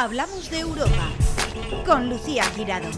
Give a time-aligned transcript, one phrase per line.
[0.00, 1.10] Hablamos de Europa
[1.84, 2.88] con Lucía Girado.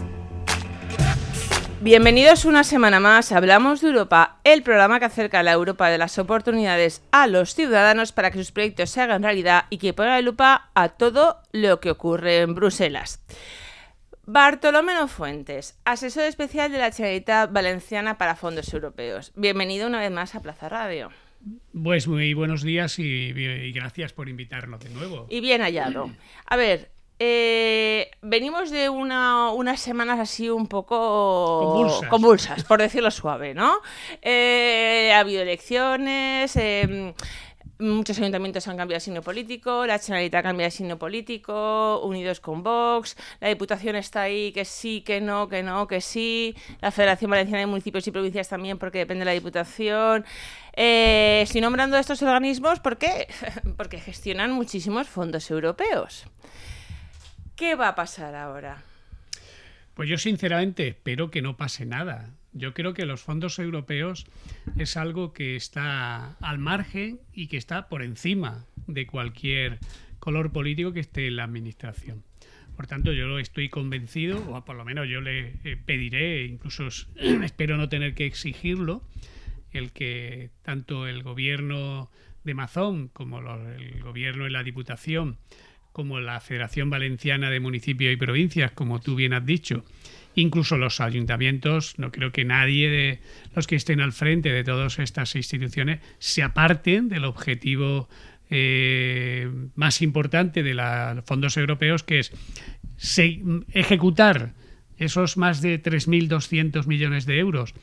[1.79, 5.97] Bienvenidos una semana más a Hablamos de Europa, el programa que acerca la Europa de
[5.97, 10.11] las oportunidades a los ciudadanos para que sus proyectos se hagan realidad y que ponga
[10.11, 13.19] la lupa a todo lo que ocurre en Bruselas.
[14.27, 19.31] Bartolomé Fuentes, asesor especial de la Generalitat Valenciana para Fondos Europeos.
[19.35, 21.09] Bienvenido una vez más a Plaza Radio.
[21.83, 25.27] Pues muy buenos días y, gracias por invitarnos de nuevo.
[25.29, 26.11] Y bien hallado.
[26.45, 33.77] A ver, eh, venimos de unas semanas así un poco convulsas, por decirlo suave, ¿no?
[34.21, 36.55] Eh, ha habido elecciones.
[36.55, 37.13] Eh,
[37.81, 42.39] Muchos ayuntamientos han cambiado de signo político, la Generalitat ha cambiado de signo político, unidos
[42.39, 46.91] con Vox, la Diputación está ahí que sí, que no, que no, que sí, la
[46.91, 50.25] Federación Valenciana de Municipios y Provincias también porque depende de la Diputación.
[50.73, 53.27] Eh, nombrando estos organismos porque,
[53.77, 56.25] porque gestionan muchísimos fondos europeos.
[57.55, 58.83] ¿Qué va a pasar ahora?
[59.95, 62.29] Pues yo sinceramente espero que no pase nada.
[62.53, 64.25] Yo creo que los fondos europeos
[64.77, 69.79] es algo que está al margen y que está por encima de cualquier
[70.19, 72.23] color político que esté en la administración.
[72.75, 77.77] Por tanto, yo estoy convencido, o por lo menos yo le eh, pediré, incluso espero
[77.77, 79.03] no tener que exigirlo,
[79.71, 82.09] el que tanto el gobierno
[82.43, 85.37] de Mazón como el gobierno de la Diputación,
[85.91, 89.83] como la Federación Valenciana de Municipios y Provincias, como tú bien has dicho,
[90.35, 93.19] incluso los ayuntamientos, no creo que nadie de
[93.55, 98.09] los que estén al frente de todas estas instituciones se aparten del objetivo
[98.49, 102.31] eh, más importante de los fondos europeos, que es
[103.73, 104.53] ejecutar
[104.97, 107.73] esos más de 3.200 millones de euros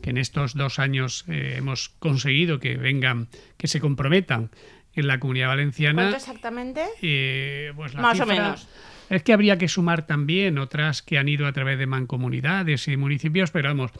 [0.00, 4.50] que en estos dos años eh, hemos conseguido que vengan, que se comprometan
[4.94, 6.02] en la comunidad valenciana.
[6.02, 6.84] ¿Cuánto exactamente?
[7.02, 8.68] Eh, pues más o menos.
[9.08, 12.96] Es que habría que sumar también otras que han ido a través de mancomunidades y
[12.96, 13.92] municipios, pero vamos,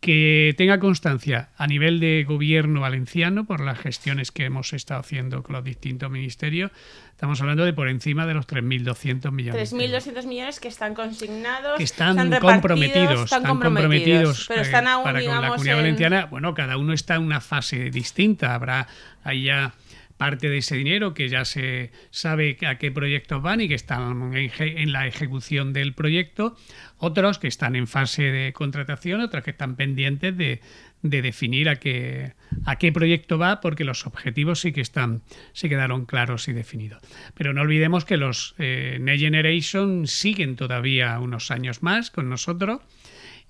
[0.00, 5.42] que tenga constancia a nivel de gobierno valenciano por las gestiones que hemos estado haciendo
[5.42, 6.70] con los distintos ministerios.
[7.10, 9.72] Estamos hablando de por encima de los 3.200 millones.
[9.74, 15.40] 3.200 millones que están consignados, que están, comprometidos, están, comprometidos, pero están eh, para con
[15.40, 16.26] la comunidad valenciana.
[16.26, 18.54] Bueno, cada uno está en una fase distinta.
[18.54, 18.86] Habrá
[19.24, 19.72] ahí ya
[20.16, 24.34] parte de ese dinero que ya se sabe a qué proyectos van y que están
[24.34, 26.56] en, la ejecución del proyecto,
[26.98, 30.60] otros que están en fase de contratación, otros que están pendientes de,
[31.02, 32.34] definir a qué,
[32.92, 35.22] proyecto va, porque los objetivos sí que están,
[35.52, 37.00] se quedaron claros y definidos.
[37.34, 42.80] Pero no olvidemos que los eh, Next Generation siguen todavía unos años más con nosotros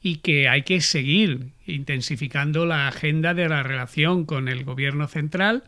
[0.02, 5.64] y que hay que seguir intensificando la agenda de la relación con el gobierno central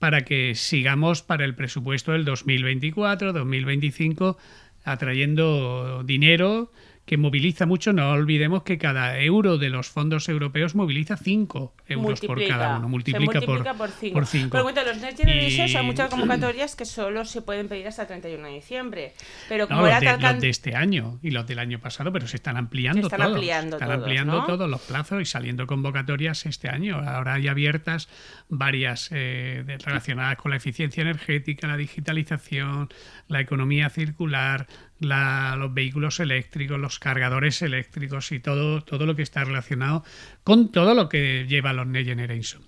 [0.00, 4.36] para que sigamos para el presupuesto del 2024, 2025,
[4.82, 6.72] atrayendo dinero
[7.04, 7.92] que moviliza mucho.
[7.92, 12.88] No olvidemos que cada euro de los fondos europeos moviliza 5 euros por cada uno.
[12.88, 14.48] Multiplica, por 5.
[14.50, 18.08] Pero bueno, los Next Generation hay muchas convocatorias que solo se pueden pedir hasta el
[18.08, 19.12] 31 de diciembre.
[19.48, 22.26] Pero como era los, de, los de este año y los del año pasado, pero
[22.26, 23.34] se están ampliando están todos.
[23.34, 26.96] Ampliando están ampliando todos los plazos y saliendo convocatorias este año.
[26.96, 28.08] Ahora hay abiertas
[28.48, 32.88] varias eh, relacionadas con la eficiencia energética, la digitalización,
[33.28, 34.66] la economía circular,
[35.00, 40.04] los vehículos eléctricos, los cargadores eléctricos y todo, todo lo que está relacionado
[40.44, 42.62] con todo lo que lleva los Next Generation.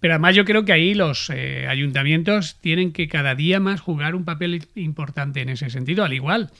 [0.00, 4.14] Pero además yo creo que ahí los eh, ayuntamientos tienen que cada día más jugar
[4.14, 6.50] un papel importante en ese sentido, al igual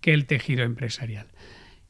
[0.00, 1.26] que el tejido empresarial.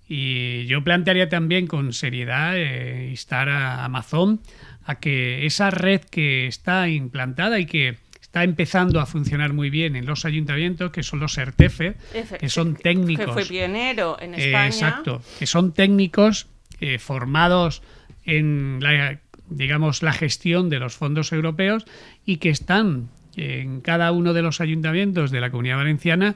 [0.07, 4.41] Y yo plantearía también con seriedad eh, instar a Amazon
[4.85, 7.97] a que esa red que está implantada y que
[8.35, 11.95] está empezando a funcionar muy bien en los ayuntamientos, que son los ERTEFE,
[12.41, 13.27] que son técnicos.
[13.27, 14.67] Que fue pionero en eh, España.
[14.67, 16.49] exacto, que son técnicos
[16.81, 17.85] eh, formados
[18.25, 21.85] en la, digamos, la gestión de los fondos europeos
[22.27, 26.35] y que están en cada uno de los ayuntamientos de la Comunidad Valenciana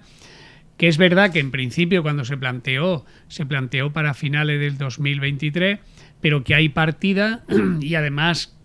[0.77, 5.81] que es verdad que en principio cuando se planteó, se planteó para finales del 2023,
[6.21, 7.45] pero que hay partida
[7.81, 8.57] y además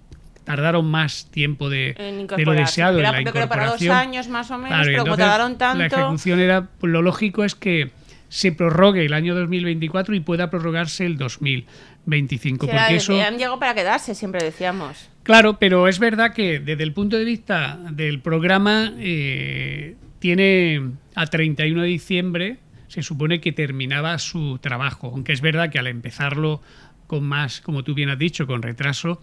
[0.43, 1.93] tardaron más tiempo de,
[2.35, 3.49] de lo deseado en la incorporación.
[3.49, 5.77] para dos años más o menos, pero como tardaron tanto...
[5.77, 7.91] La ejecución era, lo lógico es que
[8.29, 12.67] se prorrogue el año 2024 y pueda prorrogarse el 2025.
[12.67, 13.21] porque eso...
[13.21, 15.09] Han llegado para quedarse, siempre decíamos.
[15.21, 20.81] Claro, pero es verdad que desde el punto de vista del programa eh, tiene
[21.15, 22.57] a 31 de diciembre,
[22.87, 26.61] se supone que terminaba su trabajo, aunque es verdad que al empezarlo
[27.07, 29.21] con más, como tú bien has dicho, con retraso,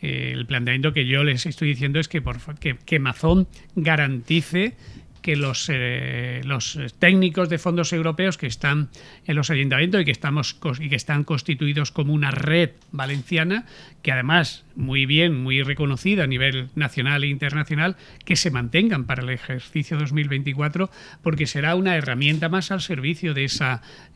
[0.00, 4.76] eh, el planteamiento que yo les estoy diciendo es que, por, que, que Amazon garantice
[5.22, 8.88] que los, eh, los técnicos de fondos europeos que están
[9.26, 13.66] en los ayuntamientos y que, estamos, y que están constituidos como una red valenciana,
[14.02, 19.22] que además muy bien, muy reconocida a nivel nacional e internacional, que se mantengan para
[19.22, 20.90] el ejercicio 2024,
[21.22, 23.58] porque será una herramienta más al servicio de ese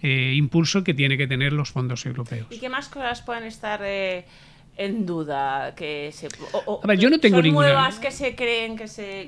[0.02, 2.46] eh, impulso que tiene que tener los fondos europeos.
[2.50, 3.82] ¿Y qué más cosas pueden estar...
[4.76, 7.68] en duda que se a ver, yo no tengo ninguna.
[7.68, 9.26] nuevas que se creen que se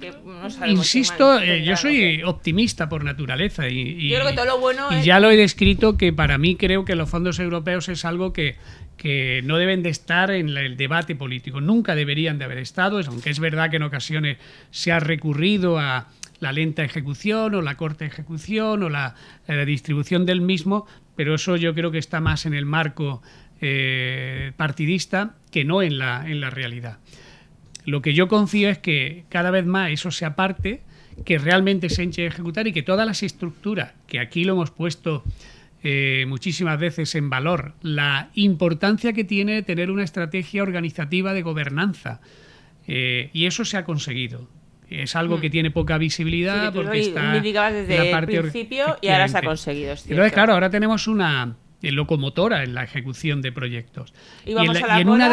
[0.67, 5.03] insisto eh, yo soy optimista por naturaleza y, yo creo que todo lo bueno y
[5.03, 8.57] ya lo he descrito que para mí creo que los fondos europeos es algo que
[8.97, 11.61] que no deben de estar en el debate político.
[11.61, 14.39] Nunca deberían de haber estado aunque es verdad que en ocasiones
[14.71, 16.09] se ha recurrido a
[16.41, 19.15] la lenta ejecución o la corta ejecución o la,
[19.47, 20.87] la distribución del mismo
[21.17, 23.23] pero eso yo creo que está más en el marco
[23.67, 26.99] eh, partidista que no en la, en la realidad.
[27.87, 30.83] Lo que yo confío es que cada vez más eso se aparte,
[31.25, 34.71] que realmente se eche a ejecutar y que todas las estructuras, que aquí lo hemos
[34.71, 35.25] puesto
[35.83, 42.21] eh, muchísimas veces en valor, la importancia que tiene tener una estrategia organizativa de gobernanza.
[42.87, 44.47] Eh, y eso se ha conseguido.
[44.91, 45.53] Es algo que mm.
[45.53, 49.95] tiene poca visibilidad porque está desde la parte el principio y ahora se ha conseguido.
[50.07, 51.57] Entonces, claro, ahora tenemos una,
[51.93, 54.13] locomotora en la ejecución de proyectos.
[54.45, 55.29] Y, en, una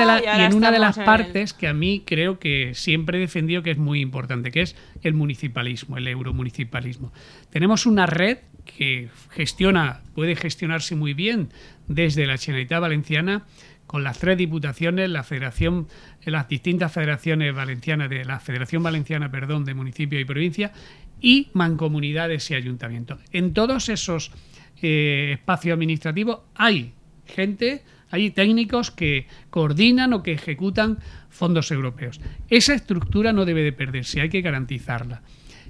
[0.71, 4.51] de, las partes que a mí creo que siempre he defendido que es muy importante,
[4.51, 7.11] que es el municipalismo, el euromunicipalismo.
[7.49, 11.49] Tenemos una red que gestiona, puede gestionarse muy bien
[11.87, 13.45] desde la Generalitat Valenciana
[13.87, 15.87] con las tres diputaciones, la federación,
[16.23, 20.71] las distintas federaciones valencianas de la Federación Valenciana, perdón, de municipio y provincia
[21.19, 23.19] y mancomunidades y ayuntamientos.
[23.33, 24.31] En todos esos
[24.81, 26.93] eh, espacio administrativo, hay
[27.25, 30.99] gente, hay técnicos que coordinan o que ejecutan
[31.29, 32.19] fondos europeos.
[32.49, 35.21] Esa estructura no debe de perderse, hay que garantizarla.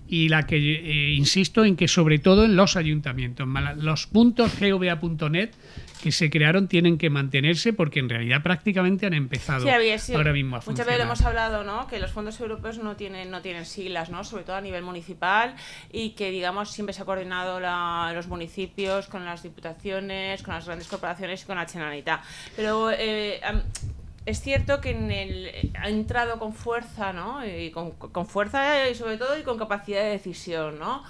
[0.08, 5.52] Y la que eh, insisto en que sobre todo en los ayuntamientos, los puntos gva.net
[6.02, 10.62] que se crearon tienen que mantenerse porque en realidad prácticamente han empezado ahora mismo a
[10.62, 10.66] funcionar.
[10.66, 11.88] Muchas veces hemos hablado ¿no?
[11.88, 14.24] que los fondos europeos no tienen, no tienen siglas, ¿no?
[14.24, 15.56] sobre todo a nivel municipal,
[15.92, 17.60] y que digamos siempre se ha coordinado
[18.14, 22.22] los municipios con las diputaciones, con las grandes corporaciones y con la Generalitat.
[22.56, 23.40] Pero eh,
[24.26, 27.46] es cierto que en el, ha entrado con fuerza, ¿no?
[27.46, 31.04] Y con, con fuerza y sobre todo y con capacidad de decisión, ¿no?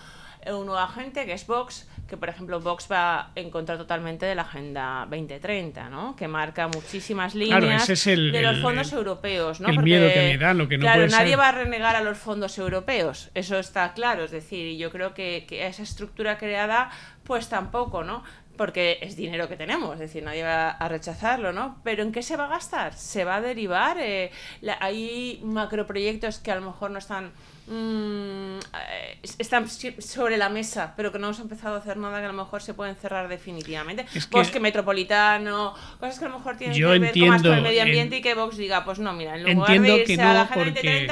[0.47, 4.35] un nuevo agente que es Vox, que por ejemplo Vox va en contra totalmente de
[4.35, 6.15] la Agenda 2030, ¿no?
[6.15, 9.61] que marca muchísimas líneas de los fondos europeos.
[9.61, 9.69] ¿no?
[9.69, 12.17] El miedo que me da, lo que no Claro, nadie va a renegar a los
[12.17, 16.89] fondos europeos, eso está claro, es decir, yo creo que, que esa estructura creada,
[17.23, 18.23] pues tampoco, ¿no?
[18.57, 21.79] Porque es dinero que tenemos, es decir, nadie va a rechazarlo, ¿no?
[21.83, 22.93] Pero ¿en qué se va a gastar?
[22.93, 23.97] ¿Se va a derivar?
[23.99, 24.31] Eh,
[24.79, 27.31] hay macroproyectos que a lo mejor no están
[27.67, 32.25] Mm, eh, están sobre la mesa, pero que no hemos empezado a hacer nada que
[32.25, 34.05] a lo mejor se pueden cerrar definitivamente.
[34.29, 37.83] Bosque metropolitano, cosas que a lo mejor tienen que ver con, más con el medio
[37.83, 41.07] ambiente y que Vox diga, pues no, mira, en lugar de irse a la porque...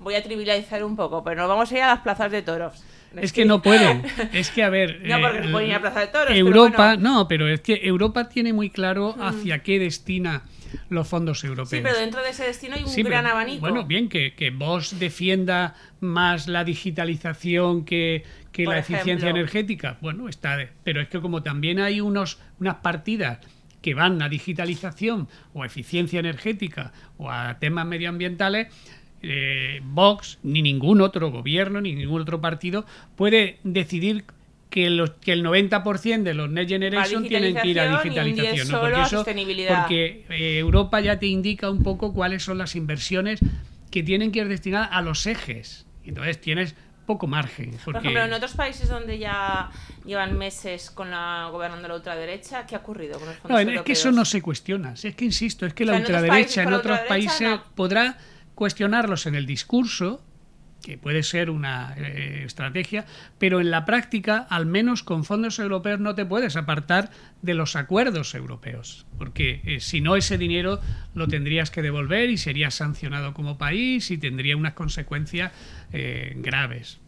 [0.00, 2.84] voy a trivializar un poco, pero no vamos a ir a las plazas de toros.
[3.20, 4.02] Es, que, no pueden.
[4.32, 5.00] Es que, a ver.
[5.04, 6.36] no, porque no pueden ir a Plaza de Toros.
[6.36, 9.22] Europa, no, pero es que Europa tiene muy claro mm.
[9.22, 10.42] hacia qué destina
[10.88, 11.70] los fondos europeos.
[11.70, 13.60] Sí, pero dentro de ese destino hay un gran abanico.
[13.60, 19.98] Bueno, bien, que, que vos defienda más la digitalización que, que la eficiencia energética.
[20.00, 23.38] Bueno, está, pero es que como también hay unos, unas partidas
[23.84, 28.68] que van a digitalización o a eficiencia energética o a temas medioambientales,
[29.26, 32.84] eh, Vox ni ningún otro gobierno ni ningún otro partido
[33.16, 34.24] puede decidir
[34.68, 38.68] que, los, que el 90% de los Next Generation tienen que ir a digitalización.
[38.68, 38.80] ¿no?
[38.80, 43.40] Porque, eso, porque eh, Europa ya te indica un poco cuáles son las inversiones
[43.90, 45.86] que tienen que ir destinadas a los ejes.
[46.04, 46.74] Entonces tienes
[47.06, 47.76] poco margen.
[47.84, 49.70] Por ejemplo, en otros países donde ya
[50.04, 53.82] llevan meses con la gobernando la ultraderecha, ¿qué ha ocurrido con los fondos No, es
[53.82, 54.94] que eso no se cuestiona.
[55.00, 58.18] Es que, insisto, es que la ultraderecha en otros países, podrá
[58.54, 60.22] cuestionarlos en el discurso,
[60.84, 63.06] que puede ser una eh, estrategia,
[63.38, 67.10] pero en la práctica, al menos con fondos europeos, no te puedes apartar
[67.42, 70.80] de los acuerdos europeos, porque eh, si no ese dinero
[71.14, 75.52] lo tendrías que devolver y serías sancionado como país y tendría unas consecuencias
[75.92, 77.00] eh, graves,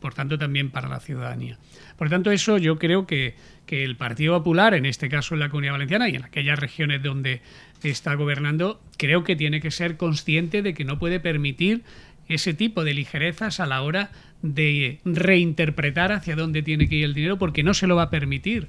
[0.00, 1.58] por tanto también para la ciudadanía.
[1.96, 3.34] Por tanto, eso yo creo que,
[3.66, 7.02] que el Partido Popular, en este caso en la Comunidad Valenciana y en aquellas regiones
[7.02, 7.42] donde
[7.82, 11.82] está gobernando, creo que tiene que ser consciente de que no puede permitir
[12.30, 14.10] ese tipo de ligerezas a la hora
[14.42, 18.10] de reinterpretar hacia dónde tiene que ir el dinero porque no se lo va a
[18.10, 18.68] permitir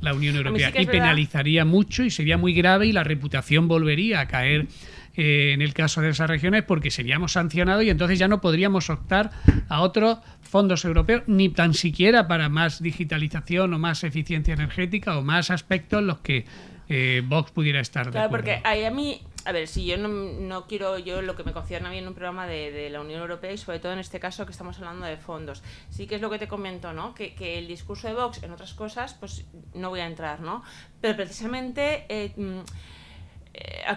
[0.00, 0.72] la Unión Europea.
[0.78, 4.68] y penalizaría mucho y sería muy grave y la reputación volvería a caer
[5.16, 8.90] eh, en el caso de esas regiones porque seríamos sancionados y entonces ya no podríamos
[8.90, 9.32] optar
[9.68, 15.22] a otros fondos europeos, ni tan siquiera para más digitalización o más eficiencia energética o
[15.22, 16.46] más aspectos en los que
[16.88, 20.66] eh, Vox pudiera estar de Claro, porque hay a mí, a ver, si yo no,
[20.66, 23.50] quiero, yo lo que me concierne a mí en un programa de, la Unión Europea
[23.50, 26.28] y sobre todo en este caso que estamos hablando de fondos, sí que es lo
[26.28, 27.14] que te comento, ¿no?
[27.14, 30.62] Que, el discurso de Vox en otras cosas, pues no voy a entrar, ¿no?
[31.00, 32.04] Pero precisamente...
[32.10, 32.60] Eh, mm,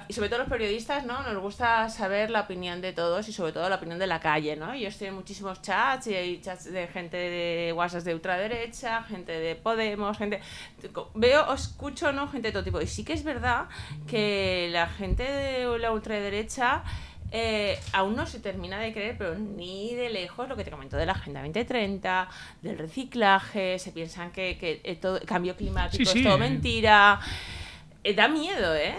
[0.08, 1.22] y sobre todo los periodistas, ¿no?
[1.24, 4.55] Nos gusta saber la opinión de todos y sobre todo la opinión de la calle,
[4.55, 4.75] ¿no?
[4.75, 9.31] Yo estoy en muchísimos chats y hay chats de gente de WhatsApp de ultraderecha, gente
[9.31, 10.39] de Podemos, gente...
[11.13, 12.27] Veo, o escucho, ¿no?
[12.29, 12.81] Gente de todo tipo.
[12.81, 13.65] Y sí que es verdad
[14.08, 16.84] que la gente de la ultraderecha...
[17.34, 20.98] Eh, aún no se termina de creer, pero ni de lejos lo que te comentó
[20.98, 22.27] de la Agenda 2030,
[22.62, 27.22] del reciclaje, se piensan que, que eh, todo, cambio climático es todo mentira.
[28.17, 28.98] da miedo, ¿eh?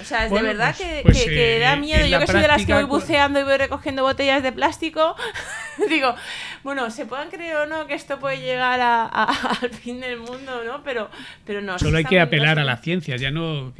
[0.00, 2.06] O sea, es de verdad pues, que, pues, que, da eh, miedo.
[2.06, 5.16] Yo que soy de las que voy buceando y voy recogiendo botellas de plástico,
[5.88, 6.14] digo,
[6.62, 9.06] bueno, se puedan creer o no que esto puede llegar a,
[9.62, 10.82] al fin del mundo, ¿no?
[10.82, 11.10] Pero,
[11.44, 11.78] pero no.
[11.78, 13.72] Solo hay que apelar a la ciencia, ya no,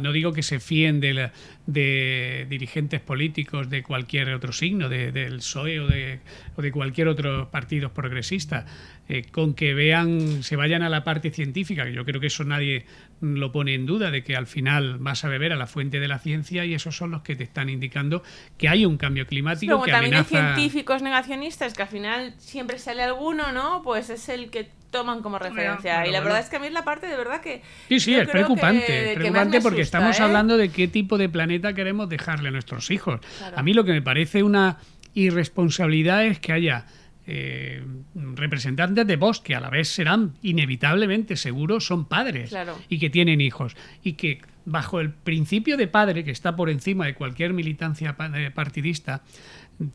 [0.00, 1.30] no, digo que se fíen de,
[1.66, 6.20] de dirigentes políticos de cualquier otro signo, de, del PSOE o de,
[6.56, 8.66] o de cualquier otro partido progresista.
[9.08, 12.42] Eh, con que vean, se vayan a la parte científica, que yo creo que eso
[12.42, 12.86] nadie
[13.20, 16.08] lo pone en duda, de que al final vas a beber a la fuente de
[16.08, 18.22] la ciencia y esos son los que te están indicando
[18.58, 19.72] que hay un cambio climático.
[19.72, 23.82] Como también hay científicos negacionistas, que al final siempre sale alguno, ¿no?
[23.82, 26.06] Pues es el que toman como referencia.
[26.06, 27.62] y la verdad es que a mí es la parte de verdad que...
[27.88, 29.12] Sí, sí, es preocupante.
[29.14, 30.22] preocupante porque estamos ¿eh?
[30.22, 33.20] hablando de qué tipo de planeta queremos dejarle a nuestros hijos.
[33.54, 34.78] A mí lo que me parece una
[35.14, 36.86] irresponsabilidad es que haya
[37.26, 42.54] eh, representantes de Vox, que a la vez serán inevitablemente, seguro, son padres
[42.88, 43.76] y que tienen hijos.
[44.04, 48.50] Y que bajo el principio de padre, que está por encima de cualquier militancia eh,
[48.54, 49.24] partidista,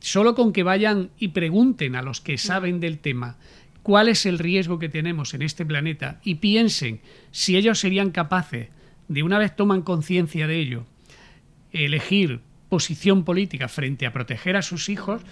[0.00, 3.38] solo con que vayan y pregunten a los que saben del tema
[3.82, 8.68] cuál es el riesgo que tenemos en este planeta y piensen si ellos serían capaces,
[9.08, 10.86] de una vez toman conciencia de ello,
[11.72, 15.22] elegir posición política frente a proteger a sus hijos,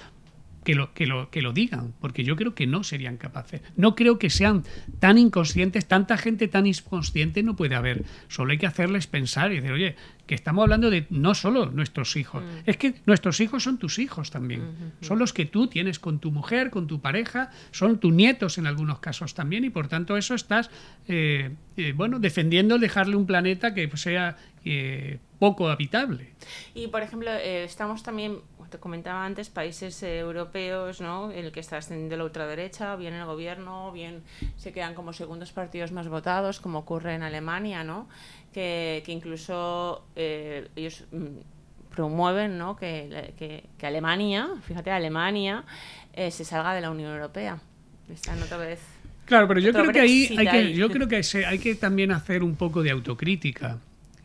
[0.70, 3.60] que lo, que, lo, que lo digan, porque yo creo que no serían capaces.
[3.74, 4.62] No creo que sean
[5.00, 8.04] tan inconscientes, tanta gente tan inconsciente no puede haber.
[8.28, 9.96] Solo hay que hacerles pensar y decir, oye,
[10.28, 12.46] que estamos hablando de no solo nuestros hijos, mm.
[12.66, 14.62] es que nuestros hijos son tus hijos también.
[15.00, 18.68] Son los que tú tienes con tu mujer, con tu pareja, son tus nietos en
[18.68, 20.70] algunos casos también, y por tanto eso estás,
[21.08, 26.30] eh, eh, bueno, defendiendo dejarle un planeta que sea eh, poco habitable.
[26.76, 28.36] Y por ejemplo, estamos también
[28.70, 31.30] te comentaba antes, países eh, europeos, ¿no?
[31.30, 34.22] El que está ascendiendo la ultraderecha, bien el gobierno, bien
[34.56, 38.08] se quedan como segundos partidos más votados, como ocurre en Alemania, ¿no?
[38.52, 42.76] Que, que incluso eh, ellos mm, promueven, ¿no?
[42.76, 45.64] Que, que, Alemania, fíjate, Alemania
[46.12, 47.60] eh, se salga de la Unión Europea.
[48.08, 48.80] Están otra vez.
[49.26, 52.42] Claro, pero yo creo que ahí hay que, yo creo que hay que también hacer
[52.42, 53.78] un poco de autocrítica.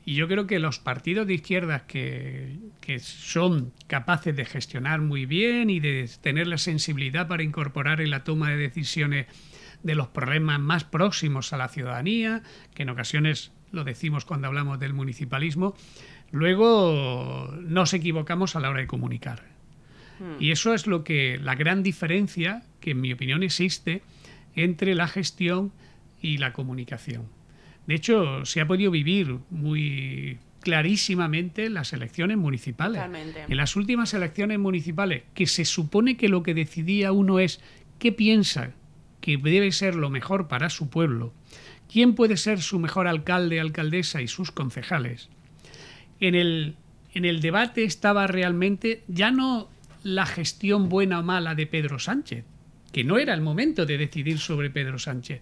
[0.07, 2.59] Y yo creo que los partidos de izquierdas que,
[2.99, 8.23] son capaces de gestionar muy bien y de tener la sensibilidad para incorporar en la
[8.23, 9.25] toma de decisiones
[9.81, 12.43] de los problemas más próximos a la ciudadanía,
[12.75, 15.75] que en ocasiones lo decimos cuando hablamos del municipalismo,
[16.31, 19.43] luego nos equivocamos a la hora de comunicar.
[20.19, 20.35] Hmm.
[20.39, 24.03] Y eso es lo que la gran diferencia que en mi opinión existe
[24.55, 25.71] entre la gestión
[26.21, 27.34] y la comunicación.
[27.87, 33.01] De hecho, se ha podido vivir muy clarísimamente en las elecciones municipales.
[33.47, 37.61] En las últimas elecciones municipales, que se supone que lo que decidía uno es
[37.99, 38.71] qué piensa
[39.21, 41.33] que debe ser lo mejor para su pueblo,
[41.91, 45.29] quién puede ser su mejor alcalde, alcaldesa y sus concejales.
[46.19, 46.75] En el,
[47.13, 49.69] en el debate estaba realmente ya no
[50.03, 52.45] la gestión buena o mala de Pedro Sánchez,
[52.91, 55.41] que no era el momento de decidir sobre Pedro Sánchez,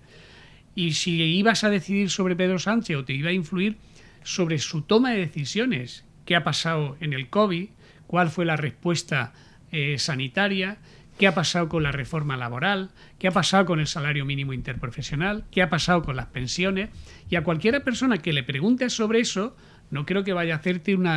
[0.75, 3.77] y si ibas a decidir sobre Pedro Sánchez o te iba a influir
[4.23, 7.69] sobre su toma de decisiones, qué ha pasado en el COVID,
[8.07, 9.33] cuál fue la respuesta
[9.71, 10.77] eh, sanitaria,
[11.17, 15.45] qué ha pasado con la reforma laboral, qué ha pasado con el salario mínimo interprofesional,
[15.51, 16.89] qué ha pasado con las pensiones.
[17.29, 19.55] Y a cualquiera persona que le pregunte sobre eso,
[19.91, 21.07] no creo que vaya a hacerte un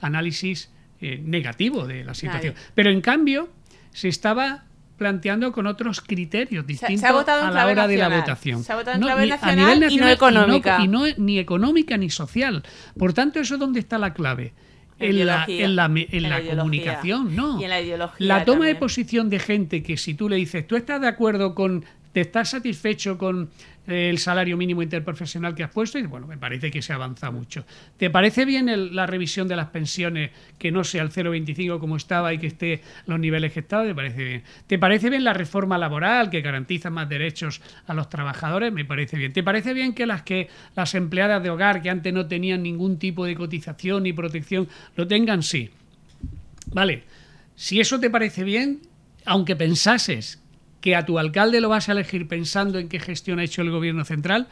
[0.00, 2.54] análisis eh, negativo de la situación.
[2.74, 3.48] Pero en cambio,
[3.92, 4.65] se estaba
[4.96, 8.62] planteando con otros criterios distintos a la hora de la votación.
[8.64, 10.78] Se ha votado en clave nacional, y no económica.
[10.82, 12.62] Y no, ni económica ni social.
[12.98, 14.52] Por tanto, ¿eso es donde está la clave?
[14.98, 17.60] En la, en la, en la, comunicación, no.
[17.60, 18.26] Y en la ideología.
[18.26, 21.54] La toma de posición de gente que si tú le dices, tú estás de acuerdo
[21.54, 21.84] con
[22.16, 23.50] ¿Te estás satisfecho con
[23.86, 25.98] el salario mínimo interprofesional que has puesto?
[25.98, 27.64] Y bueno, me parece que se avanza mucho.
[27.96, 32.32] ¿Te parece bien la revisión de las pensiones que no sea el 0,25 como estaba
[32.32, 33.84] y que esté los niveles que estaba?
[33.84, 34.42] Me parece bien.
[34.66, 38.72] ¿Te parece bien la reforma laboral que garantiza más derechos a los trabajadores?
[38.72, 39.32] Me parece bien.
[39.32, 42.98] ¿Te parece bien que las que las empleadas de hogar que antes no tenían ningún
[42.98, 45.42] tipo de cotización ni protección lo tengan?
[45.42, 45.70] Sí.
[46.72, 47.04] Vale.
[47.54, 48.80] Si eso te parece bien,
[49.24, 50.42] aunque pensases
[50.86, 53.72] que a tu alcalde lo vas a elegir pensando en qué gestión ha hecho el
[53.72, 54.46] gobierno central,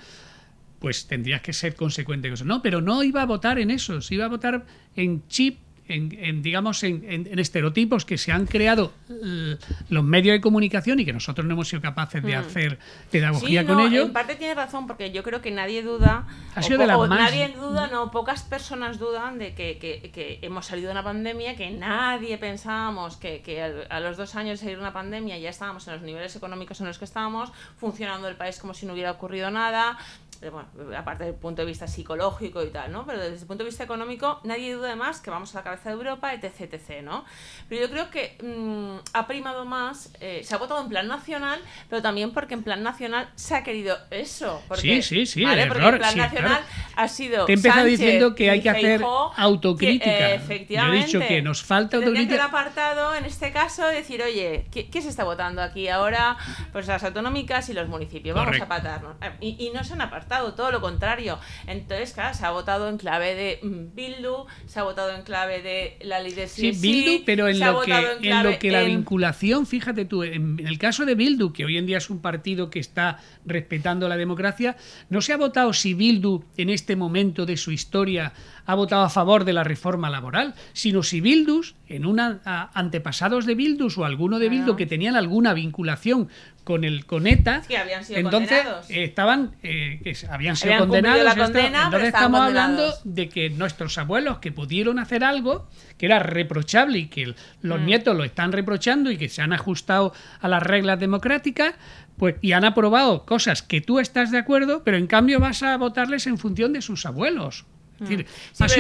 [0.81, 2.45] pues tendrías que ser consecuente con eso.
[2.45, 6.83] No, pero no iba a votar en eso, iba a votar en chip en, digamos,
[6.83, 9.57] en, estereotipos que se han creado eh,
[9.91, 12.41] los medios de comunicación y que nosotros no hemos sido capaces de mm.
[12.41, 12.79] hacer
[13.11, 14.03] pedagogía con ello.
[14.03, 17.89] En parte tiene razón, porque yo creo que nadie duda, ha sido de nadie duda,
[17.89, 23.87] no, pocas personas dudan de que, hemos salido de una pandemia, que nadie pensábamos que,
[23.91, 26.81] a los dos años de salir de una pandemia ya estábamos en los niveles económicos
[26.81, 29.99] en los que estábamos, funcionando el país como si no hubiera ocurrido nada,
[30.41, 33.07] bueno, aparte del punto de vista psicológico y tal, ¿no?
[33.07, 35.89] Pero desde el punto de vista económico, nadie duda más que vamos a la cabeza
[35.91, 37.25] de Europa, etc, etc, ¿no?
[37.69, 41.61] Pero yo creo que mm, ha primado más, eh, se ha votado en plan nacional,
[41.89, 44.63] pero también porque en plan nacional se ha querido eso.
[44.77, 45.67] sí, sí, sí, ¿vale?
[45.67, 46.63] Porque en plan nacional
[46.97, 47.47] ha sido.
[47.47, 49.03] Te he diciendo que hay que hacer
[49.37, 50.35] autocrítica.
[50.35, 50.97] efectivamente.
[51.11, 52.35] Yo he dicho que nos falta autocrítica.
[52.35, 56.37] el apartado, en este caso, decir, oye, ¿qué, se está votando aquí ahora?
[56.73, 58.35] Pues las autonómicas y los municipios.
[58.35, 59.17] Vamos a patarnos.
[59.41, 61.39] Y, y no se han apartado todo lo contrario.
[61.67, 65.63] Entonces, claro, se ha votado en clave de mm, Bildu, se ha votado en clave
[65.63, 69.67] de la ley de Sí, Bildu, pero en lo, que, en, lo que la vinculación,
[69.67, 72.79] fíjate tú, en el caso de Bildu, que hoy en día es un partido que
[72.79, 74.77] está respetando la democracia,
[75.09, 78.33] no se ha votado si Bildu en este momento de su historia
[78.67, 82.41] ha votado a favor de la reforma laboral, sino si Bildus, en una
[82.75, 86.29] antepasados de Bildus o alguno de Bildu que tenían alguna vinculación
[86.65, 87.63] con el con ETA,
[88.09, 91.37] entonces estaban eh, que habían sido condenados.
[91.37, 95.69] entonces estamos hablando de que nuestros abuelos que pudieron hacer algo
[95.99, 97.85] que era reprochable y que los mm.
[97.85, 101.75] nietos lo están reprochando y que se han ajustado a las reglas democráticas,
[102.17, 105.77] pues y han aprobado cosas que tú estás de acuerdo, pero en cambio vas a
[105.77, 107.67] votarles en función de sus abuelos.
[108.01, 108.27] Es decir,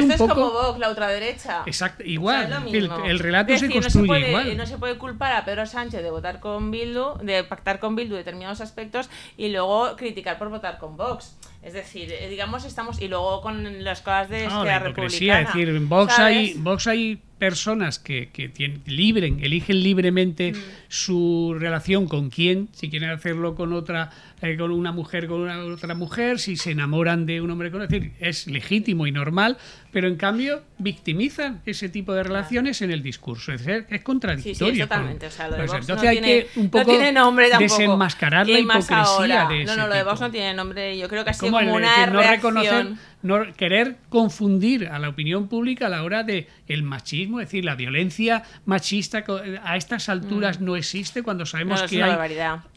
[0.05, 0.11] mm.
[0.11, 1.63] es como Vox, la ultraderecha.
[1.67, 2.53] Exacto, igual.
[2.73, 4.57] el, relato se construye igual.
[4.57, 8.17] No se puede culpar a Pedro Sánchez de votar con Bildu, de pactar con Bildu
[8.17, 11.37] determinados aspectos y luego criticar por votar con Vox.
[11.63, 13.01] Es decir, eh, digamos, estamos.
[13.01, 15.41] Y luego con las cosas de no, la Republicana.
[15.41, 20.57] Es decir, en Vox hay, Vox hay personas que, que tienen, libren, eligen libremente mm.
[20.89, 25.63] su relación con quién, si quieren hacerlo con otra, eh, con una mujer, con una,
[25.65, 29.59] otra mujer, si se enamoran de un hombre con es decir, es legítimo y normal,
[29.91, 33.53] pero en cambio victimizan ese tipo de relaciones en el discurso.
[33.53, 34.75] Es, es contradictorio.
[34.75, 35.27] Sí, totalmente.
[35.27, 37.79] O sea, lo de Vox entonces hay que un poco no tiene nombre tampoco.
[37.79, 40.97] desenmascarar la hipocresía de No, no, lo de Vox no tiene nombre.
[40.99, 45.49] Yo creo que ha sido como, una no reacción no querer confundir a la opinión
[45.49, 49.25] pública a la hora de el machismo, es decir, la violencia machista
[49.65, 50.65] a estas alturas mm.
[50.65, 52.17] no existe cuando sabemos que hay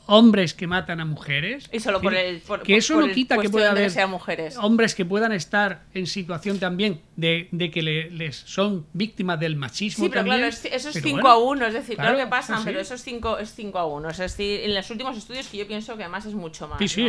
[0.07, 1.69] hombres que matan a mujeres.
[1.71, 4.57] Y solo por el que eso no quita que pueda haber mujeres.
[4.57, 10.05] hombres que puedan estar en situación también de, que les son víctimas del machismo.
[10.05, 12.95] Sí, pero claro, eso es 5 a 1, es decir, claro, que pasan, pero eso
[12.95, 14.09] es 5 es cinco a 1.
[14.09, 16.79] Es decir, en los últimos estudios que yo pienso que además es mucho más.
[16.79, 17.07] Sí, sí,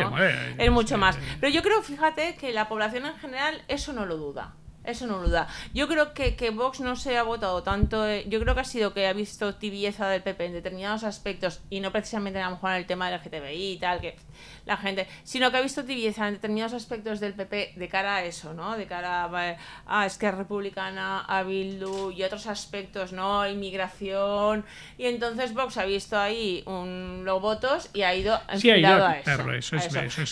[0.58, 1.18] es mucho más.
[1.40, 4.54] Pero yo creo, fíjate, que la población en general eso no lo duda.
[4.88, 5.48] Eso no lo duda.
[5.74, 8.08] Yo creo que, que Vox no se ha votado tanto.
[8.08, 11.60] Eh, yo creo que ha sido que ha visto tibieza del PP en determinados aspectos
[11.68, 14.16] y no precisamente a lo mejor en el tema del LGTBI y tal, que
[14.64, 18.24] la gente, sino que ha visto tibieza en determinados aspectos del PP de cara a
[18.24, 18.78] eso, ¿no?
[18.78, 23.46] De cara a, a Esquerra Republicana, a Bildu y otros aspectos, ¿no?
[23.46, 24.64] Inmigración.
[24.96, 29.76] Y entonces Vox ha visto ahí un, los votos y ha ido sí, a, eso.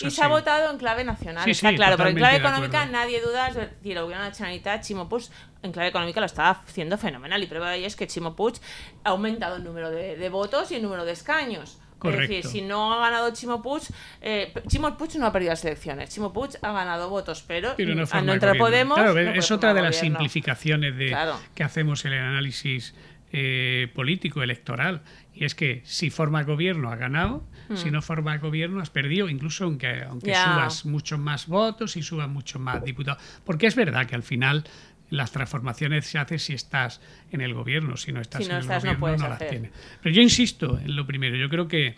[0.07, 3.49] y se ha votado en clave nacional, está claro, pero en clave económica nadie duda,
[3.49, 5.23] es decir, gobierno de Chanita, Chimo Puig,
[5.61, 8.55] en clave económica lo estaba haciendo fenomenal y prueba de ello es que Chimo Puig
[9.03, 11.79] ha aumentado el número de, de votos y el número de escaños.
[11.99, 12.23] Correcto.
[12.23, 13.81] Es decir, si no ha ganado Chimo Puig,
[14.21, 16.09] eh, Chimo Puig no ha perdido las elecciones.
[16.09, 17.75] Chimo Puig ha ganado votos, pero,
[18.11, 18.97] al no entrar Podemos.
[18.97, 21.15] Claro, es otra de las simplificaciones de,
[21.55, 22.93] que hacemos en el análisis
[23.31, 25.01] eh, político, electoral.
[25.33, 27.93] Y es que si forma gobierno ha ganado, si hmm.
[27.93, 32.61] no forma gobierno has perdido, incluso aunque, aunque subas muchos más votos y subas muchos
[32.61, 33.21] más diputados.
[33.45, 34.63] Porque es verdad que al final
[35.09, 39.17] las transformaciones se hacen si estás en el gobierno, si no estás en el gobierno
[39.17, 39.71] no, las tienes.
[40.01, 41.95] Pero yo insisto en lo primero, yo creo que,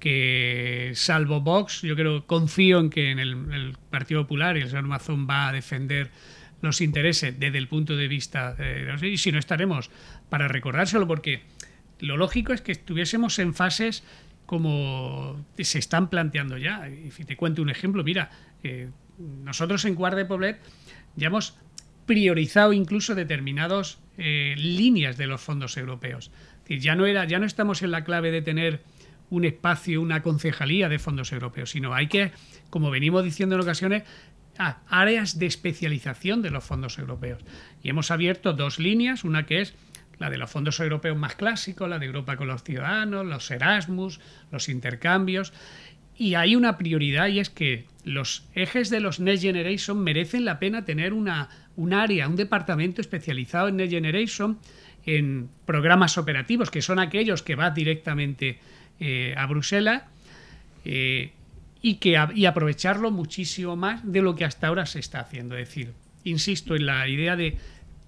[0.00, 4.84] que salvo Vox, yo creo, confío en que en el, Partido Popular y el señor
[4.84, 6.10] Mazón va a defender
[6.60, 8.56] los intereses desde el punto de vista
[9.00, 9.90] y si no estaremos
[10.28, 11.42] para recordárselo porque
[12.00, 14.04] lo lógico es que estuviésemos en fases
[14.46, 16.88] como se están planteando ya.
[16.88, 18.30] Y te cuento un ejemplo, mira,
[18.62, 20.58] eh, nosotros en Guardia de Poblet
[21.16, 21.58] ya hemos
[22.06, 26.30] priorizado incluso determinadas eh, líneas de los fondos europeos.
[26.66, 28.80] ya no, era, ya no estamos en la clave de tener
[29.28, 32.32] un espacio, una concejalía de fondos europeos, sino hay que,
[32.70, 34.04] como venimos diciendo en ocasiones,
[34.58, 37.42] áreas de especialización de los fondos europeos.
[37.82, 39.74] Y hemos abierto dos líneas, una que es
[40.18, 44.20] la de los fondos europeos más clásicos, la de Europa con los ciudadanos, los Erasmus,
[44.50, 45.52] los intercambios.
[46.16, 50.58] Y hay una prioridad y es que los ejes de los Next Generation merecen la
[50.58, 54.58] pena tener una, un área, un departamento especializado en Next Generation,
[55.06, 58.58] en programas operativos, que son aquellos que van directamente
[58.98, 60.02] eh, a Bruselas,
[60.84, 61.30] eh,
[61.82, 65.56] y, que, y aprovecharlo muchísimo más de lo que hasta ahora se está haciendo.
[65.56, 65.92] Es decir,
[66.24, 67.56] insisto en la idea de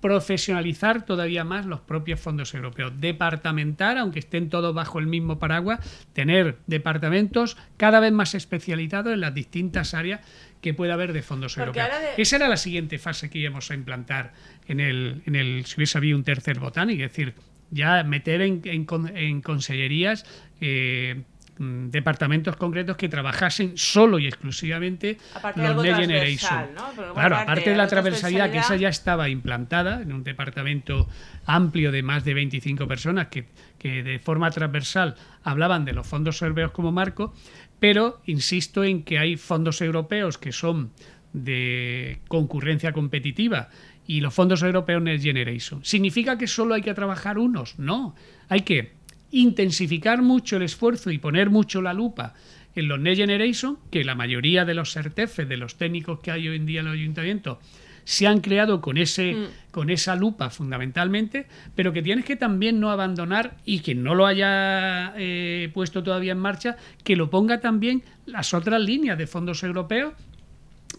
[0.00, 5.80] profesionalizar todavía más los propios fondos europeos, departamentar, aunque estén todos bajo el mismo paraguas,
[6.14, 10.20] tener departamentos cada vez más especializados en las distintas áreas
[10.62, 11.88] que pueda haber de fondos europeos.
[12.16, 14.32] Esa era la siguiente fase que íbamos a implantar
[14.66, 17.34] en el, en el si hubiese habido un tercer botánico, es decir,
[17.70, 20.24] ya meter en, en, en consellerías
[20.60, 21.22] eh,
[21.60, 25.18] Mm, departamentos concretos que trabajasen solo y exclusivamente
[25.56, 26.68] los Next Generation.
[27.12, 31.06] Claro, aparte de la transversalidad, que esa ya estaba implantada en un departamento
[31.44, 33.44] amplio de más de 25 personas que,
[33.78, 37.34] que de forma transversal hablaban de los fondos europeos como marco,
[37.78, 40.92] pero insisto en que hay fondos europeos que son
[41.34, 43.68] de concurrencia competitiva
[44.06, 45.84] y los fondos europeos Next Generation.
[45.84, 47.78] ¿Significa que solo hay que trabajar unos?
[47.78, 48.14] No,
[48.48, 48.94] hay que
[49.30, 52.34] intensificar mucho el esfuerzo y poner mucho la lupa
[52.74, 56.48] en los Next Generation, que la mayoría de los CERTEFes, de los técnicos que hay
[56.48, 57.58] hoy en día en los ayuntamientos,
[58.04, 59.46] se han creado con, ese, mm.
[59.70, 64.26] con esa lupa fundamentalmente, pero que tienes que también no abandonar y quien no lo
[64.26, 69.62] haya eh, puesto todavía en marcha, que lo ponga también las otras líneas de fondos
[69.62, 70.14] europeos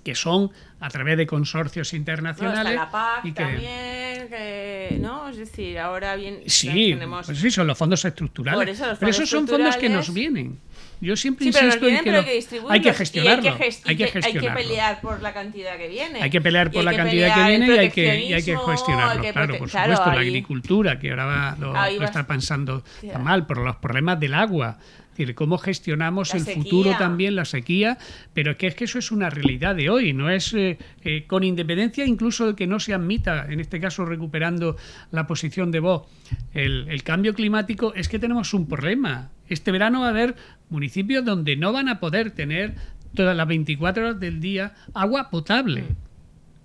[0.04, 2.76] que son a través de consorcios internacionales.
[2.76, 5.30] la PAC y que, también, ¿no?
[5.30, 6.42] Es decir, ahora bien.
[6.48, 7.26] Sí, tenemos...
[7.26, 8.82] pues sí, son los fondos estructurales.
[9.00, 10.60] pero esos son fondos que nos vienen.
[11.02, 12.12] Yo siempre insisto en que,
[12.70, 13.58] hay que gestionarlo.
[13.86, 16.22] Hay que, hay que pelear por la cantidad que viene.
[16.22, 19.22] Hay que pelear por la cantidad que viene y hay que, y hay que gestionarlo.
[19.32, 22.84] claro, por supuesto, la agricultura, que ahora lo, lo está pensando
[23.20, 24.78] mal, por los problemas del agua
[25.22, 27.98] decir, cómo gestionamos el futuro también, la sequía,
[28.34, 31.26] pero es que, es que eso es una realidad de hoy, no es eh, eh,
[31.28, 34.78] con independencia incluso de que no se admita, en este caso recuperando
[35.12, 36.08] la posición de voz,
[36.54, 39.32] el, el cambio climático, es que tenemos un problema.
[39.48, 40.36] Este verano va a haber
[40.70, 42.76] municipios donde no van a poder tener
[43.14, 45.84] todas las 24 horas del día agua potable.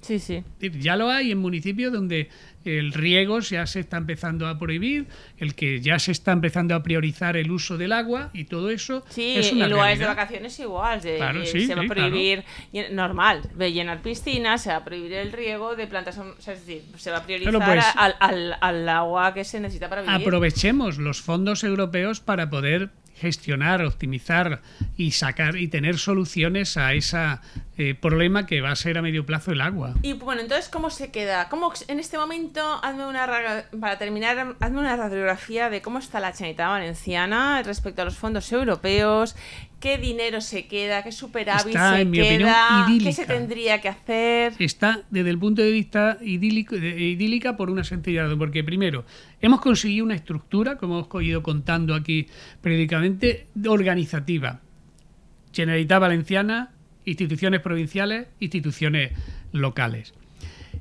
[0.07, 0.45] Sí, sí.
[0.61, 2.29] Ya lo hay en municipios donde
[2.65, 5.07] el riego ya se está empezando a prohibir,
[5.39, 9.05] el que ya se está empezando a priorizar el uso del agua y todo eso
[9.09, 12.45] sí, es una en lugares de vacaciones igual, se va a prohibir
[12.93, 17.11] normal, de llenar piscinas, se va a prohibir el riego de plantas, es decir, se
[17.11, 20.17] va a priorizar pues al, al agua que se necesita para vivir.
[20.17, 24.61] Aprovechemos los fondos europeos para poder gestionar, optimizar
[24.97, 27.39] y sacar y tener soluciones a ese
[27.79, 29.95] eh, problema que va a ser a medio plazo el agua.
[30.01, 31.51] Y bueno, entonces, ¿cómo se queda?
[31.51, 33.27] ¿Cómo, en este momento, hazme una,
[33.79, 38.51] para terminar, hazme una radiografía de cómo está la chanita valenciana respecto a los fondos
[38.51, 39.37] europeos,
[39.79, 44.55] qué dinero se queda, qué superávit se queda, qué se tendría que hacer.
[44.59, 49.05] Está desde el punto de vista idílico, idílica por una sencilla razón, porque primero,
[49.43, 52.27] hemos conseguido una estructura, como hemos ido contando aquí
[52.63, 54.61] periódicamente, organizativa.
[55.53, 56.71] Generalitat Valenciana,
[57.07, 59.13] instituciones provinciales, instituciones
[59.53, 60.13] locales.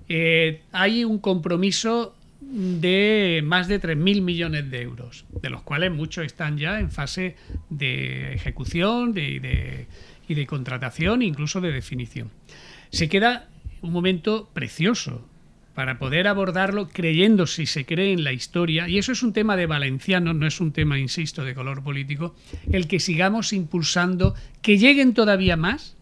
[0.10, 6.26] Eh, hay un compromiso de más de 3.000 millones de euros, de los cuales muchos
[6.26, 7.36] están ya en fase
[7.70, 9.88] de ejecución de,
[10.28, 12.30] y de contratación, incluso de definición.
[12.90, 13.50] Se queda
[13.82, 15.28] un momento precioso
[15.74, 19.58] para poder abordarlo creyendo si se cree en la historia, y eso es un tema
[19.58, 22.36] de valenciano, no es un tema, insisto, de color político,
[22.72, 25.95] el que sigamos impulsando, que lleguen todavía más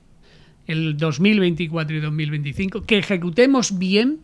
[0.67, 4.19] el 2024 y 2025, que ejecutemos bien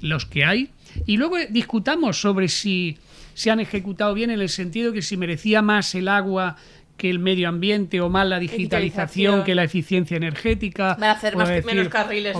[0.00, 0.70] los que hay
[1.04, 2.98] y luego discutamos sobre si
[3.34, 6.56] se han ejecutado bien en el sentido que si merecía más el agua
[6.96, 10.96] que el medio ambiente o más la digitalización, que la eficiencia energética.
[10.98, 12.36] Van a hacer más, menos carriles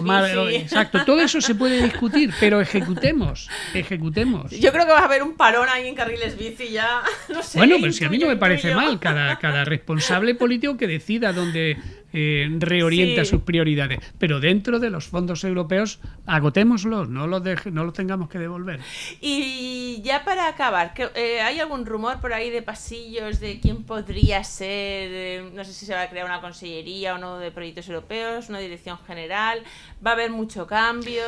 [0.52, 4.50] Exacto, todo eso se puede discutir, pero ejecutemos, ejecutemos.
[4.52, 7.58] Yo creo que va a haber un parón ahí en carriles bici ya, no sé.
[7.58, 11.32] Bueno, pero si a mí no me parece mal, cada, cada responsable político que decida
[11.32, 11.76] dónde
[12.12, 14.00] eh, reorienta sus prioridades.
[14.18, 18.80] Pero dentro de los fondos europeos, agotémoslos, no los, no los tengamos que devolver.
[19.20, 24.44] Y ya para acabar, eh, ¿hay algún rumor por ahí de pasillos de quién podría
[24.44, 25.08] ser?
[25.12, 28.48] Eh, no sé si se va a crear una consellería o no de proyectos europeos,
[28.48, 29.62] una dirección general.
[30.04, 31.22] ¿Va a haber mucho cambio?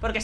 [0.00, 0.20] Porque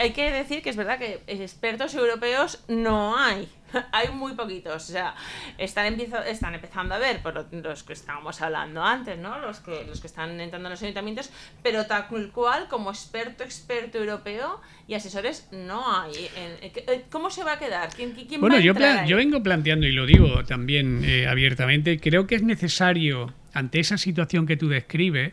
[0.00, 3.48] hay que decir que es verdad que expertos europeos no hay.
[3.92, 4.74] hay muy poquitos.
[4.74, 5.14] O sea,
[5.58, 9.38] están, están empezando a ver, por los que estábamos hablando antes, ¿no?
[9.38, 11.30] Los que, los que están entrando en los ayuntamientos,
[11.62, 16.12] pero tal cual, como experto, experto europeo y asesores, no hay.
[16.34, 17.90] Eh, ¿Cómo se va a quedar?
[17.94, 18.74] ¿Quién, bueno, yo,
[19.06, 23.98] yo vengo planteando, y lo digo también eh, abiertamente, creo que es necesario, ante esa
[23.98, 25.32] situación que tú describes,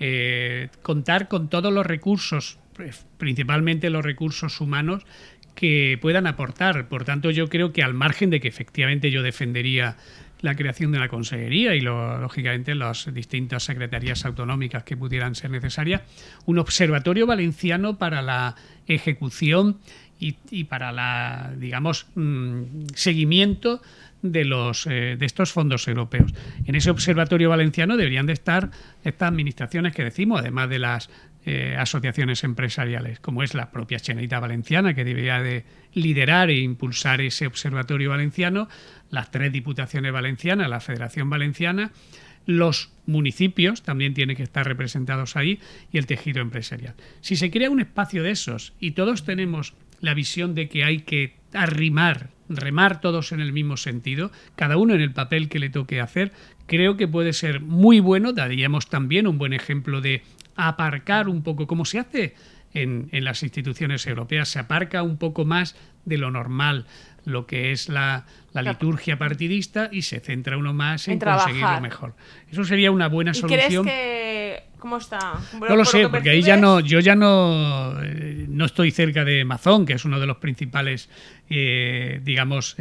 [0.00, 2.58] eh, contar con todos los recursos,
[3.18, 5.04] principalmente los recursos humanos,
[5.58, 6.88] que puedan aportar.
[6.88, 9.96] Por tanto, yo creo que al margen de que efectivamente yo defendería
[10.40, 16.02] la creación de la consejería y lógicamente las distintas secretarías autonómicas que pudieran ser necesarias,
[16.46, 18.54] un observatorio valenciano para la
[18.86, 19.78] ejecución
[20.20, 23.82] y, para la, digamos, mm, seguimiento
[24.22, 26.34] de los eh, de estos fondos europeos.
[26.66, 28.70] En ese observatorio valenciano deberían de estar
[29.04, 31.10] estas administraciones que decimos, además de las
[31.46, 37.20] eh, asociaciones empresariales, como es la propia Generalitat Valenciana, que debería de liderar e impulsar
[37.20, 38.68] ese observatorio valenciano,
[39.10, 41.92] las tres diputaciones valencianas, la Federación Valenciana,
[42.48, 45.60] los municipios también tienen que estar representados ahí
[45.92, 46.94] y el tejido empresarial.
[47.20, 51.00] Si se crea un espacio de esos y todos tenemos la visión de que hay
[51.00, 55.70] que arrimar, remar todos en el mismo sentido, cada uno en el papel que le
[55.70, 56.32] toque hacer,
[56.66, 60.22] creo que puede ser muy bueno, daríamos también un buen ejemplo de
[60.58, 62.34] aparcar un poco, como se hace
[62.74, 66.86] en, las instituciones europeas, se aparca un poco más de lo normal
[67.24, 72.14] lo que es la, liturgia partidista y se centra uno más en, conseguir lo mejor.
[72.50, 73.86] Eso sería una buena solución.
[74.78, 75.34] ¿Cómo está?
[75.68, 79.44] no lo sé, porque ahí ya no, yo ya no, eh, no estoy cerca de
[79.44, 81.08] Mazón, que es uno de los principales,
[81.50, 82.76] eh, digamos,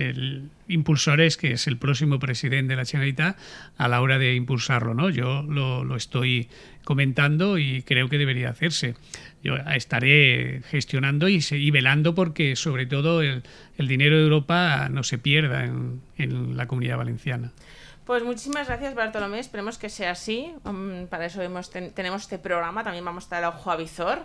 [0.67, 3.37] impulsores, que es el próximo presidente de la Generalitat,
[3.77, 5.09] a la hora de impulsarlo, ¿no?
[5.09, 6.49] Yo lo, lo estoy
[6.87, 8.95] comentando y creo que debería hacerse.
[9.43, 13.43] Yo estaré gestionando y, y velando porque, sobre todo, el,
[13.77, 17.51] dinero de Europa no se pierda en la comunidad valenciana.
[18.07, 20.53] Pues muchísimas gracias Bartolomé, esperemos que sea así.
[20.63, 24.19] Mm, para eso hemos tenemos este programa, también vamos a estar a ojo a visor.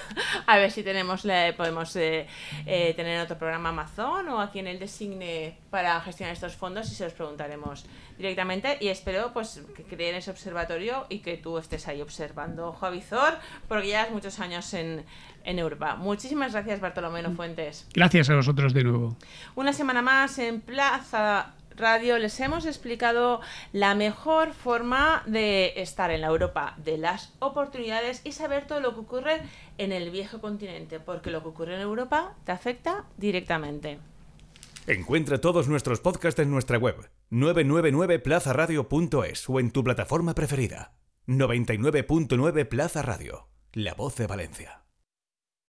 [0.46, 1.24] a ver si tenemos
[1.56, 2.26] podemos eh,
[2.66, 6.96] eh, tener otro programa Amazon o aquí en el designe para gestionar estos fondos y
[6.96, 8.76] se los preguntaremos directamente.
[8.80, 12.90] Y espero pues que creen ese observatorio y que tú estés ahí observando ojo a
[12.90, 15.04] visor, porque ya has muchos años en,
[15.44, 15.94] en Europa.
[15.94, 17.86] Muchísimas gracias Bartolomé Fuentes.
[17.94, 19.16] Gracias a vosotros de nuevo.
[19.54, 23.40] Una semana más en Plaza Radio les hemos explicado
[23.72, 28.94] la mejor forma de estar en la Europa de las oportunidades y saber todo lo
[28.94, 29.40] que ocurre
[29.78, 33.98] en el viejo continente, porque lo que ocurre en Europa te afecta directamente.
[34.86, 40.92] Encuentra todos nuestros podcasts en nuestra web 999plazaradio.es o en tu plataforma preferida.
[41.26, 44.87] 99.9 Plaza Radio, la voz de Valencia.